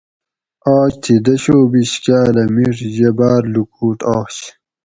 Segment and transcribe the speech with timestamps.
[0.77, 4.35] آج تھی دش او بیش کاۤلہ میڄ یہ باۤر لوکوٹ آش